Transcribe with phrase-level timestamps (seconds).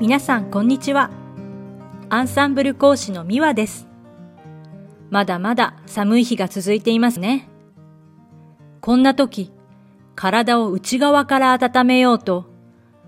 [0.00, 1.10] 皆さんこんにちは。
[2.08, 3.88] アンサンブル講師のミワです。
[5.10, 7.48] まだまだ寒い日が続いていますね。
[8.80, 9.50] こんな時、
[10.14, 12.44] 体を内側から温めようと、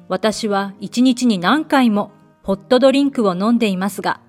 [0.08, 2.10] 私は一日に何回も
[2.42, 4.20] ホットドリンクを飲んでいますが、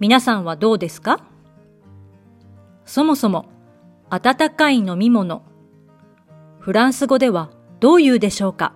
[0.00, 1.22] 皆さんはどうですか？
[2.86, 3.44] そもそも、
[4.08, 5.42] 温かい飲み物、
[6.60, 8.72] フランス語ではどう言うでしょうか？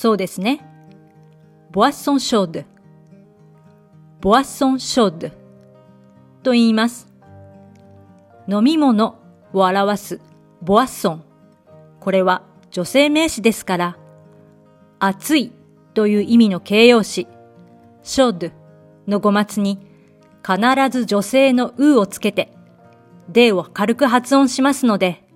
[0.00, 0.64] そうですね。
[1.72, 2.64] ボアソンショード。
[4.20, 5.28] ボアソンショード
[6.44, 7.12] と言います。
[8.46, 9.18] 飲み物
[9.52, 10.20] を表す
[10.62, 11.24] ボアソン。
[11.98, 13.98] これは女性名詞ですから、
[15.00, 15.52] 暑い
[15.94, 17.26] という意味の形容詞、
[18.04, 18.50] ショード
[19.08, 19.80] の語末に
[20.46, 20.60] 必
[20.96, 22.52] ず女性のうをつけて、
[23.28, 25.28] でを軽く発音しますので、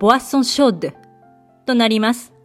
[0.00, 0.92] ボアソンショード
[1.64, 2.37] となります。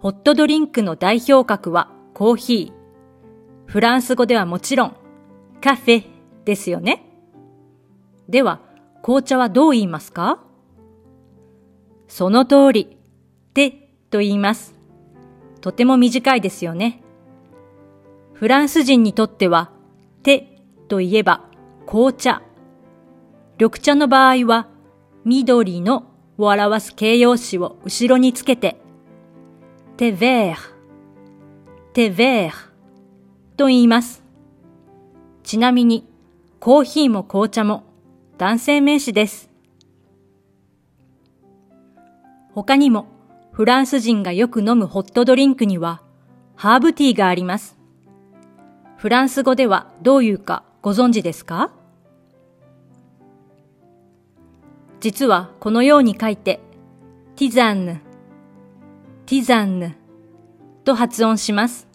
[0.00, 3.70] ホットドリンクの代表格はコーヒー。
[3.70, 4.96] フランス語ではもちろん
[5.62, 6.04] カフェ
[6.46, 7.04] ですよね。
[8.26, 8.62] では、
[9.02, 10.42] 紅茶はどう言いますか？
[12.08, 12.96] その通り、
[13.52, 14.74] てと言います。
[15.60, 17.02] とても短いですよね。
[18.32, 19.70] フランス人にとっては、
[20.22, 21.44] てと言えば
[21.86, 22.40] 紅茶。
[23.58, 24.68] 緑茶の場合は、
[25.26, 26.06] 緑の
[26.38, 28.80] を表す形容詞を後ろにつけて、
[30.00, 30.56] 手ベー
[31.92, 32.50] 手ベー
[33.58, 34.22] と言います。
[35.42, 36.08] ちなみに、
[36.58, 37.82] コーヒーも紅茶も
[38.38, 39.50] 男性名詞です。
[42.54, 43.08] 他にも、
[43.52, 46.00] フランス人がよく飲むホットドリンクには、
[46.56, 47.76] ハーブティーがあります。
[48.96, 51.72] フランス語ではどういうかご存知ですか？
[55.00, 56.58] 実はこのように書いて、
[57.36, 58.00] ティザンヌ
[59.30, 59.94] ティザンヌ
[60.82, 61.86] と発音します。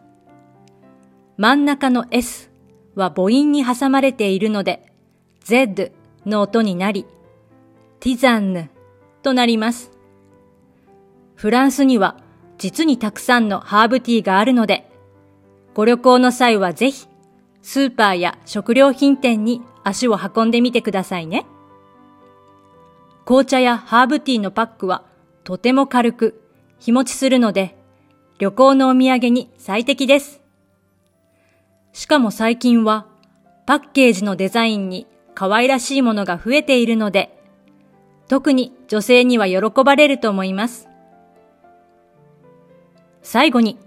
[1.36, 2.50] 真ん中の S
[2.96, 4.94] は母音に挟まれているので、
[5.44, 5.92] Z
[6.26, 7.06] の音になり、
[8.00, 8.70] ティザンヌ
[9.22, 9.92] となります。
[11.36, 12.16] フランスには
[12.58, 14.90] 実にたくさんのハーブティーがあるので、
[15.74, 17.06] ご旅行の際はぜひ、
[17.62, 21.46] スーパーや食料品店に足を運んでみてくださいね。
[23.26, 25.04] 紅茶やハーブティーのパックは
[25.44, 26.45] とても軽く、
[26.80, 27.76] 日持ちするので、
[28.38, 30.42] 旅行のお土産に最適です。
[31.94, 33.06] しかも最近は
[33.66, 37.38] パッケージのデザインに可愛らしいものが増えているので、
[38.28, 40.88] 特に女性には喜ばれると思います。
[43.22, 43.78] 最後に、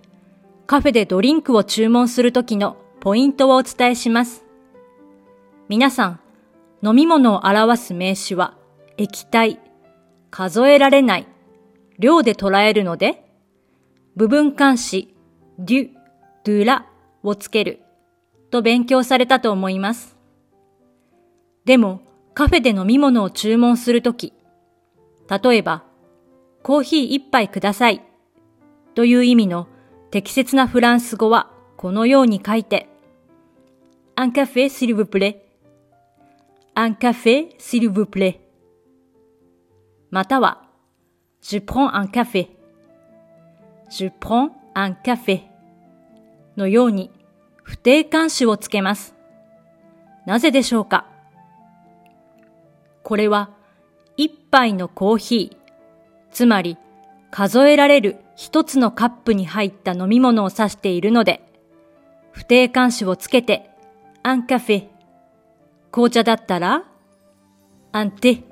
[0.66, 4.44] カフェでドリンクを注文するときのポイントをお伝えします。
[5.68, 6.20] 皆さん、
[6.82, 8.56] 飲み物を表す名詞は
[8.96, 9.60] 液体、
[10.30, 11.26] 数えられない、
[11.98, 13.24] 量で捉えるので、
[14.16, 15.14] 部分漢詞、
[15.58, 15.88] デュ、
[16.44, 16.86] ドゥラ
[17.22, 17.80] をつける
[18.50, 20.16] と勉強されたと思います。
[21.64, 22.00] でも、
[22.34, 24.32] カフェで飲み物を注文するとき、
[25.28, 25.84] 例えば、
[26.62, 28.02] コーヒー一杯ください
[28.94, 29.68] という意味の
[30.10, 32.88] 適切なフランス語はこのように書いて、
[34.16, 35.44] アンカフェ、シルブプレ。
[36.74, 38.40] アンカフェ、シルブプレ。
[40.10, 40.67] または、
[41.50, 42.50] Je prends un café.
[43.88, 45.44] Je prends un café
[46.58, 47.10] のように
[47.62, 49.14] 不定冠詞をつけます。
[50.26, 51.06] なぜでしょうか
[53.02, 53.48] これは
[54.18, 55.56] 一杯のコーヒー、
[56.34, 56.76] つまり
[57.30, 61.40] 数えられる一つのカップに入った飲み物を指しているので、
[62.30, 63.70] 不定冠詞をつけて、
[64.22, 64.88] アンカフェ。
[65.92, 66.84] 紅茶だったら、
[67.92, 68.44] アンテ。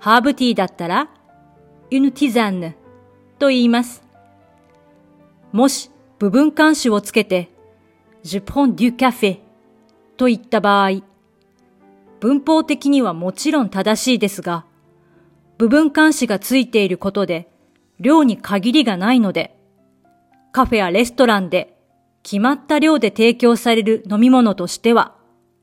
[0.00, 1.08] ハーブティーだったら、
[1.90, 2.74] ユヌティザンヌ
[3.38, 4.02] と言います。
[5.52, 7.48] もし部分監視をつけて、
[8.22, 9.38] Je prends du café
[10.18, 11.02] と言った場合、
[12.20, 14.66] 文法的にはもちろん正しいですが、
[15.56, 17.48] 部分監視がついていることで、
[18.00, 19.58] 量に限りがないので、
[20.52, 21.78] カフェやレストランで
[22.22, 25.14] 決まった量で提供される飲み物としては、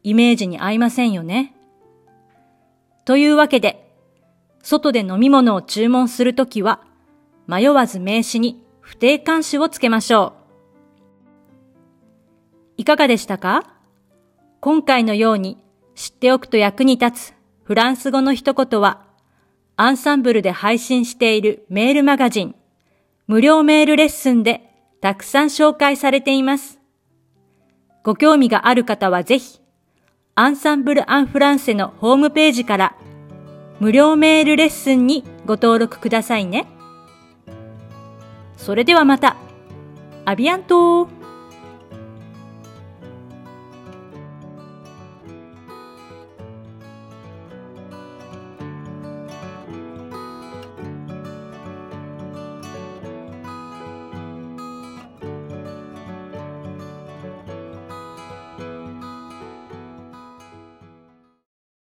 [0.01, 1.55] イメージに合いませんよね。
[3.03, 3.84] というわけで、
[4.67, 6.81] 外で飲み物を注文するときは、
[7.45, 10.33] 迷わず名詞に不定冠詞をつけましょ
[12.77, 12.81] う。
[12.81, 13.75] いかがでしたか？
[14.61, 15.59] 今回のように
[15.93, 17.33] 知っておくと役に立つ
[17.63, 19.05] フランス語の一言は、
[19.75, 22.55] アンサンブルで配信しているメールマガジン、
[23.27, 26.79] 無料メールレッスンでたくさん紹介されています。
[28.03, 29.59] ご興味がある方はぜひ、
[30.33, 32.95] アンサンブル・アン・フランセのホームページから
[33.79, 36.67] 無料メールレッスンにご登録くださいね。
[38.57, 39.37] それではまた。
[40.25, 41.07] アビアント